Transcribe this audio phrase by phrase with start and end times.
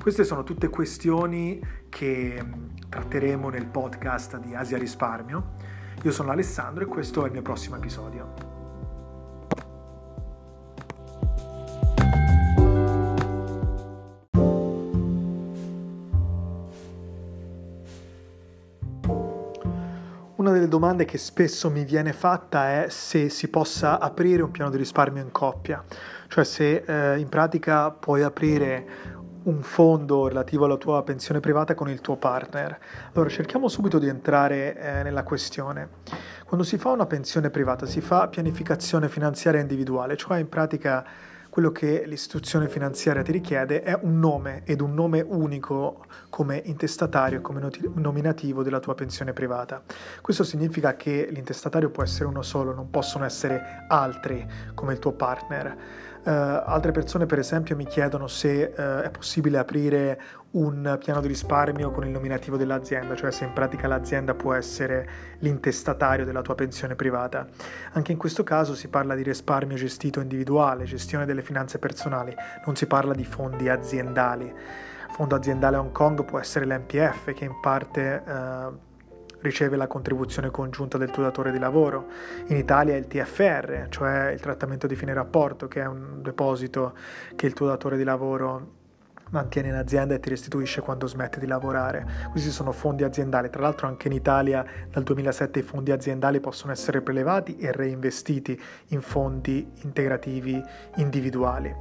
[0.00, 2.44] Queste sono tutte questioni che
[2.88, 5.72] tratteremo nel podcast di Asia Risparmio
[6.04, 8.52] io sono Alessandro e questo è il mio prossimo episodio.
[20.36, 24.68] Una delle domande che spesso mi viene fatta è se si possa aprire un piano
[24.68, 25.82] di risparmio in coppia,
[26.28, 31.88] cioè se eh, in pratica puoi aprire un fondo relativo alla tua pensione privata con
[31.88, 32.78] il tuo partner.
[33.12, 35.88] Allora cerchiamo subito di entrare eh, nella questione.
[36.44, 41.04] Quando si fa una pensione privata si fa pianificazione finanziaria individuale, cioè in pratica
[41.54, 47.38] quello che l'istituzione finanziaria ti richiede è un nome ed un nome unico come intestatario
[47.38, 49.80] e come nominativo della tua pensione privata.
[50.20, 55.12] Questo significa che l'intestatario può essere uno solo, non possono essere altri come il tuo
[55.12, 55.76] partner.
[56.24, 60.18] Uh, altre persone per esempio mi chiedono se uh, è possibile aprire
[60.52, 65.06] un piano di risparmio con il nominativo dell'azienda, cioè se in pratica l'azienda può essere
[65.40, 67.46] l'intestatario della tua pensione privata.
[67.92, 72.74] Anche in questo caso si parla di risparmio gestito individuale, gestione delle finanze personali, non
[72.74, 74.50] si parla di fondi aziendali.
[75.10, 78.78] Fondo aziendale Hong Kong può essere l'MPF che in parte uh,
[79.44, 82.06] riceve la contribuzione congiunta del tuo datore di lavoro.
[82.46, 86.94] In Italia è il TFR, cioè il trattamento di fine rapporto, che è un deposito
[87.36, 88.82] che il tuo datore di lavoro
[89.30, 92.06] mantiene in azienda e ti restituisce quando smetti di lavorare.
[92.30, 96.72] Questi sono fondi aziendali, tra l'altro anche in Italia dal 2007 i fondi aziendali possono
[96.72, 100.62] essere prelevati e reinvestiti in fondi integrativi
[100.96, 101.74] individuali.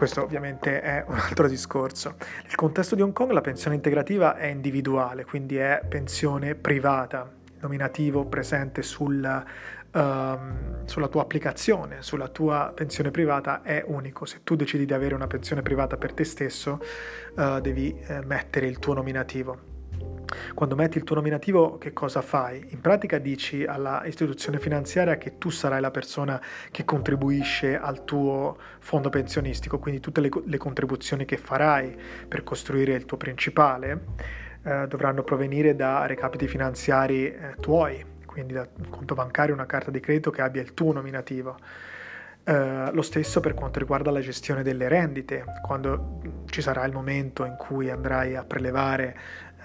[0.00, 2.14] Questo ovviamente è un altro discorso.
[2.44, 7.30] Nel contesto di Hong Kong la pensione integrativa è individuale, quindi è pensione privata,
[7.60, 9.44] nominativo presente sul,
[9.92, 14.24] um, sulla tua applicazione, sulla tua pensione privata è unico.
[14.24, 16.80] Se tu decidi di avere una pensione privata per te stesso,
[17.36, 19.69] uh, devi uh, mettere il tuo nominativo.
[20.54, 22.64] Quando metti il tuo nominativo, che cosa fai?
[22.70, 28.56] In pratica dici alla istituzione finanziaria che tu sarai la persona che contribuisce al tuo
[28.78, 31.96] fondo pensionistico, quindi tutte le, le contribuzioni che farai
[32.28, 34.04] per costruire il tuo principale
[34.62, 39.90] eh, dovranno provenire da recapiti finanziari eh, tuoi, quindi da un conto bancario, una carta
[39.90, 41.56] di credito che abbia il tuo nominativo.
[42.42, 47.44] Uh, lo stesso per quanto riguarda la gestione delle rendite, quando ci sarà il momento
[47.44, 49.16] in cui andrai a prelevare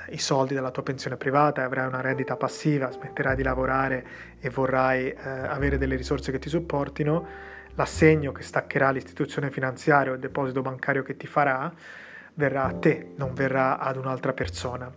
[0.10, 4.06] i soldi dalla tua pensione privata, avrai una rendita passiva, smetterai di lavorare
[4.40, 10.16] e vorrai eh, avere delle risorse che ti supportino, l'assegno che staccherà l'istituzione finanziaria o
[10.16, 11.74] il deposito bancario che ti farà
[12.36, 14.92] verrà a te, non verrà ad un'altra persona.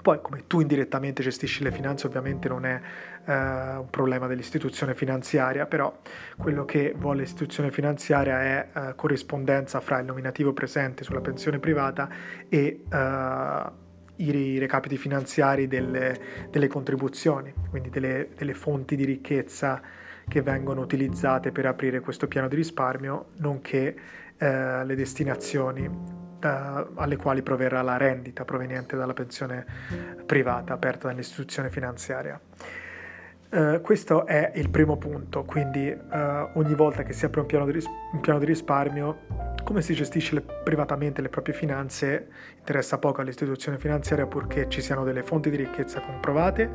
[0.00, 2.80] Poi come tu indirettamente gestisci le finanze ovviamente non è
[3.26, 5.98] eh, un problema dell'istituzione finanziaria, però
[6.36, 12.08] quello che vuole l'istituzione finanziaria è eh, corrispondenza fra il nominativo presente sulla pensione privata
[12.48, 13.86] e eh,
[14.18, 19.80] i recapiti finanziari delle, delle contribuzioni, quindi delle, delle, fonti di ricchezza
[20.26, 23.96] che vengono utilizzate per aprire questo piano di risparmio, nonché
[24.36, 29.64] eh, le destinazioni eh, alle quali proverrà la rendita proveniente dalla pensione
[30.26, 32.40] privata aperta dall'istituzione finanziaria.
[33.50, 37.64] Uh, questo è il primo punto, quindi uh, ogni volta che si apre un piano,
[37.66, 42.28] ris- un piano di risparmio come si gestisce le, privatamente le proprie finanze?
[42.56, 46.70] Interessa poco all'istituzione finanziaria purché ci siano delle fonti di ricchezza comprovate,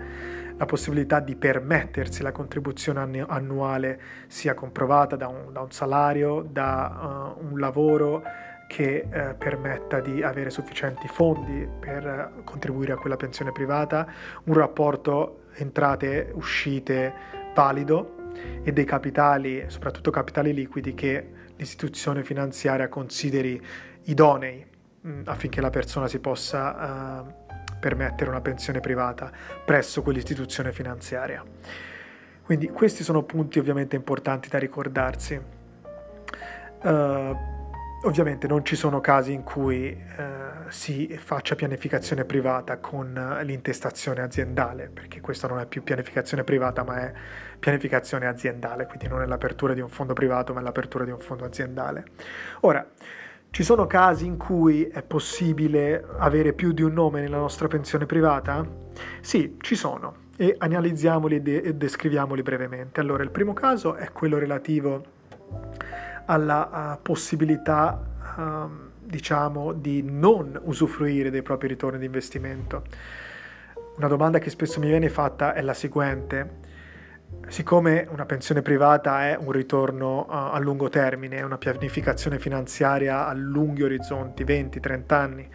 [0.55, 7.35] la possibilità di permettersi la contribuzione annuale sia comprovata da un, da un salario, da
[7.39, 8.21] uh, un lavoro
[8.67, 14.07] che eh, permetta di avere sufficienti fondi per contribuire a quella pensione privata,
[14.45, 17.13] un rapporto entrate-uscite
[17.53, 18.31] valido
[18.63, 23.61] e dei capitali, soprattutto capitali liquidi, che l'istituzione finanziaria consideri
[24.03, 24.65] idonei
[25.05, 29.31] mm, affinché la persona si possa uh, permettere una pensione privata
[29.65, 31.43] presso quell'istituzione finanziaria.
[32.43, 35.39] Quindi questi sono punti ovviamente importanti da ricordarsi.
[36.81, 37.52] Uh,
[38.05, 39.99] Ovviamente non ci sono casi in cui eh,
[40.67, 46.97] si faccia pianificazione privata con l'intestazione aziendale, perché questa non è più pianificazione privata ma
[46.97, 47.13] è
[47.57, 51.19] pianificazione aziendale, quindi non è l'apertura di un fondo privato ma è l'apertura di un
[51.19, 52.03] fondo aziendale.
[52.61, 52.85] Ora,
[53.53, 58.07] Ci sono casi in cui è possibile avere più di un nome nella nostra pensione
[58.07, 58.65] privata?
[59.21, 62.99] Sì, ci sono e analizziamoli e, e descriviamoli brevemente.
[62.99, 65.05] Allora, il primo caso è quello relativo
[66.25, 68.01] alla uh, possibilità,
[68.37, 72.83] uh, diciamo, di non usufruire dei propri ritorni di investimento.
[73.97, 76.71] Una domanda che spesso mi viene fatta è la seguente
[77.47, 83.33] Siccome una pensione privata è un ritorno a lungo termine, è una pianificazione finanziaria a
[83.33, 85.49] lunghi orizzonti, 20-30 anni,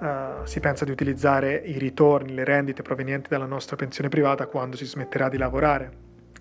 [0.00, 4.76] uh, si pensa di utilizzare i ritorni, le rendite provenienti dalla nostra pensione privata quando
[4.76, 5.92] si smetterà di lavorare,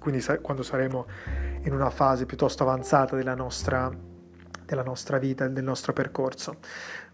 [0.04, 1.06] quindi sa- quando saremo
[1.62, 3.90] in una fase piuttosto avanzata della nostra,
[4.66, 6.58] della nostra vita, del nostro percorso.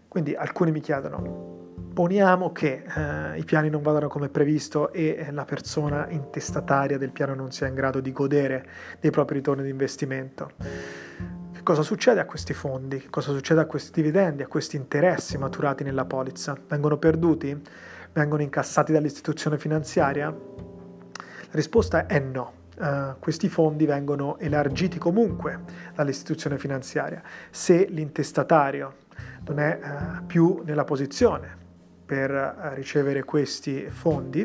[0.08, 5.44] Quindi alcuni mi chiedono, Poniamo che eh, i piani non vadano come previsto e la
[5.44, 8.66] persona intestataria del piano non sia in grado di godere
[9.00, 10.52] dei propri ritorni di investimento.
[11.52, 12.98] Che cosa succede a questi fondi?
[12.98, 16.56] Che cosa succede a questi dividendi, a questi interessi maturati nella polizza?
[16.68, 17.60] Vengono perduti?
[18.12, 20.28] Vengono incassati dall'istituzione finanziaria?
[20.28, 22.59] La risposta è no.
[22.80, 25.60] Uh, questi fondi vengono elargiti comunque
[25.94, 28.94] dall'istituzione finanziaria se l'intestatario
[29.44, 31.58] non è uh, più nella posizione
[32.10, 34.44] per eh, ricevere questi fondi,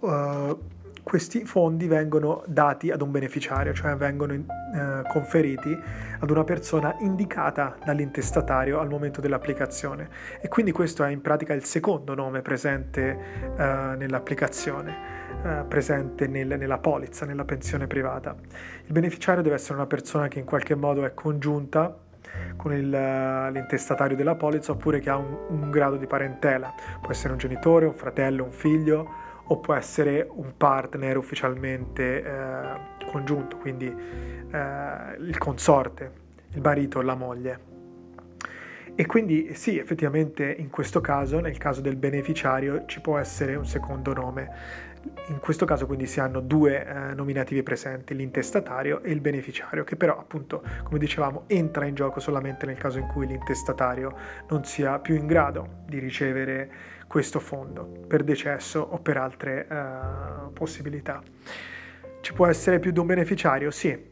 [0.00, 0.58] uh,
[1.02, 5.76] questi fondi vengono dati ad un beneficiario, cioè vengono uh, conferiti
[6.18, 10.08] ad una persona indicata dall'intestatario al momento dell'applicazione
[10.40, 13.18] e quindi questo è in pratica il secondo nome presente
[13.56, 15.20] uh, nell'applicazione.
[15.66, 18.36] presente nel, nella polizza, nella pensione privata.
[18.84, 21.96] Il beneficiario deve essere una persona che in qualche modo è congiunta
[22.56, 26.72] con il, l'intestatario della polizza oppure che ha un, un, grado di parentela.
[27.00, 33.06] Può essere un genitore, un fratello, un figlio o può essere un partner ufficialmente eh,
[33.10, 36.10] congiunto, quindi eh, il consorte,
[36.52, 37.70] il marito la moglie.
[38.94, 43.66] E quindi sì, effettivamente in questo caso, nel caso del beneficiario, ci può essere un
[43.66, 44.90] secondo nome.
[45.28, 49.96] In questo caso quindi si hanno due eh, nominativi presenti, l'intestatario e il beneficiario, che
[49.96, 54.14] però appunto, come dicevamo, entra in gioco solamente nel caso in cui l'intestatario
[54.48, 56.70] non sia più in grado di ricevere
[57.12, 61.22] questo fondo per decesso o per altre eh, possibilità.
[62.22, 63.70] Ci può essere più di un beneficiario?
[63.70, 64.10] Sì,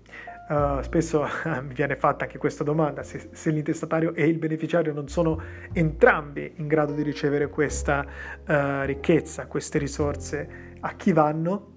[0.50, 1.24] Uh, spesso
[1.62, 5.40] mi viene fatta anche questa domanda, se, se, l'intestatario e il beneficiario non sono
[5.72, 11.74] entrambi in grado di ricevere questa uh, ricchezza, queste risorse a chi vanno.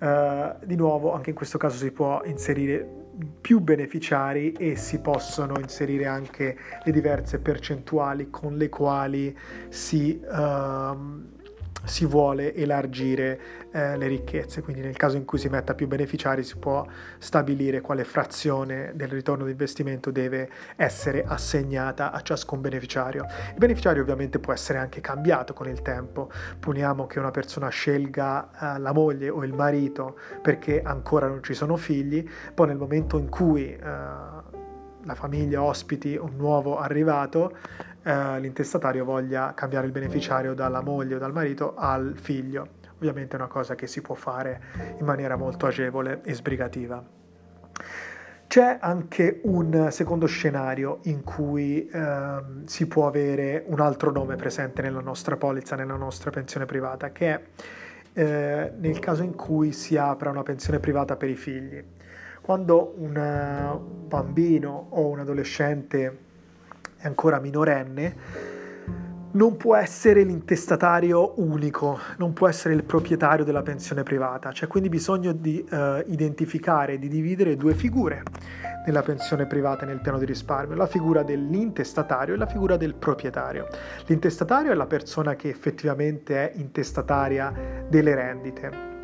[0.00, 2.97] Uh, di nuovo, anche in questo caso si può inserire
[3.40, 9.36] più beneficiari e si possono inserire anche le diverse percentuali con le quali
[9.68, 10.20] si...
[10.24, 11.36] Uh,
[11.84, 13.40] si vuole elargire
[13.70, 16.86] eh, le ricchezze, quindi nel caso in cui si metta più beneficiari si può
[17.18, 23.24] stabilire quale frazione del ritorno di investimento deve essere assegnata a ciascun beneficiario.
[23.52, 28.74] Il beneficiario ovviamente può essere anche cambiato con il tempo, poniamo che una persona scelga
[28.76, 33.18] eh, la moglie o il marito perché ancora non ci sono figli, poi nel momento
[33.18, 37.56] in cui eh, la famiglia ospiti un nuovo arrivato,
[38.08, 42.76] eh, l'intestatario voglia cambiare il beneficiario dalla moglie o dal marito al figlio.
[42.96, 44.62] Ovviamente è una cosa che si può fare
[44.98, 47.04] in maniera molto agevole e sbrigativa.
[48.46, 54.80] C'è anche un secondo scenario in cui eh, si può avere un altro nome presente
[54.80, 57.42] nella nostra polizza, nella nostra pensione privata, che è
[58.14, 61.84] eh, nel caso in cui si apra una pensione privata per i figli.
[62.40, 66.27] Quando un bambino o un adolescente
[66.98, 68.16] è ancora minorenne,
[69.30, 74.88] non può essere l'intestatario unico, non può essere il proprietario della pensione privata, c'è quindi
[74.88, 78.22] bisogno di uh, identificare, di dividere due figure
[78.86, 82.94] nella pensione privata e nel piano di risparmio, la figura dell'intestatario e la figura del
[82.94, 83.68] proprietario.
[84.06, 87.52] L'intestatario è la persona che effettivamente è intestataria
[87.86, 88.97] delle rendite,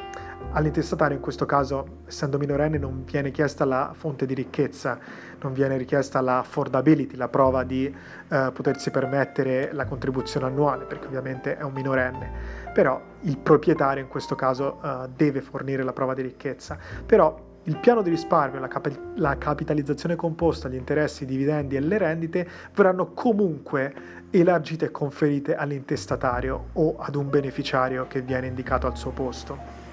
[0.57, 5.01] All'intestatario in questo caso, essendo minorenne, non viene chiesta la fonte di ricchezza,
[5.41, 11.09] non viene richiesta la affordability, la prova di eh, potersi permettere la contribuzione annuale, perché
[11.09, 12.31] ovviamente è un minorenne.
[12.73, 16.79] Però il proprietario in questo caso eh, deve fornire la prova di ricchezza.
[17.05, 21.81] Però il piano di risparmio, la, cap- la capitalizzazione composta, gli interessi, i dividendi e
[21.81, 23.93] le rendite verranno comunque
[24.31, 29.84] elargite e conferite all'intestatario o ad un beneficiario che viene indicato al suo posto.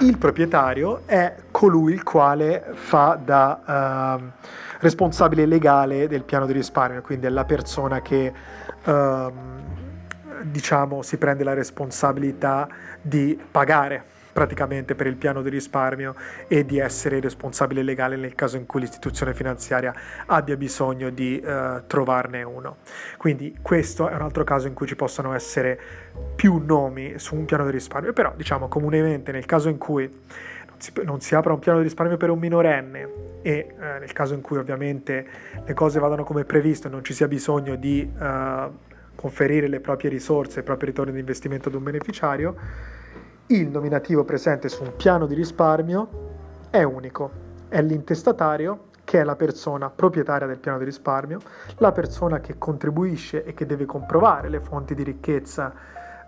[0.00, 4.46] Il proprietario è colui il quale fa da uh,
[4.78, 8.32] responsabile legale del piano di risparmio, quindi è la persona che
[8.84, 9.32] uh,
[10.42, 12.68] diciamo si prende la responsabilità
[13.00, 16.14] di pagare praticamente per il piano di risparmio
[16.46, 19.94] e di essere responsabile legale nel caso in cui l'istituzione finanziaria
[20.26, 22.76] abbia bisogno di uh, trovarne uno.
[23.16, 25.78] Quindi questo è un altro caso in cui ci possono essere
[26.34, 30.10] più nomi su un piano di risparmio, però diciamo comunemente nel caso in cui
[31.02, 33.08] non si, apra un piano di risparmio per un minorenne
[33.42, 35.26] e eh, nel caso in cui ovviamente
[35.64, 38.72] le cose vadano come previsto e non ci sia bisogno di uh,
[39.14, 42.54] conferire le proprie risorse, i propri ritorni di investimento ad un beneficiario,
[43.50, 46.26] il nominativo presente su un piano di risparmio
[46.68, 47.30] è unico,
[47.68, 51.40] è l'intestatario che è la persona proprietaria del piano di risparmio,
[51.78, 55.72] la persona che contribuisce e che deve comprovare le fonti di ricchezza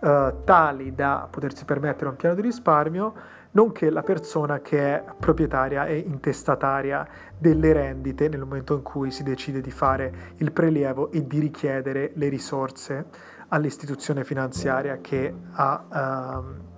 [0.01, 3.13] eh, tali da potersi permettere un piano di risparmio,
[3.51, 9.23] nonché la persona che è proprietaria e intestataria delle rendite nel momento in cui si
[9.23, 13.05] decide di fare il prelievo e di richiedere le risorse
[13.49, 16.43] all'istituzione finanziaria che ha...
[16.43, 16.70] Uh,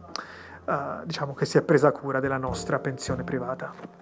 [0.65, 4.02] uh, diciamo che si è presa cura della nostra pensione privata.